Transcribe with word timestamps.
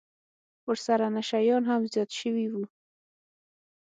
ورسره 0.67 1.05
نشه 1.15 1.39
يان 1.49 1.63
هم 1.69 1.81
زيات 1.93 2.09
سوي 2.19 2.45
وو. 2.51 2.63